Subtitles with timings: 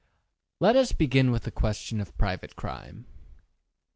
[0.59, 3.05] Let us begin with the question of private crime.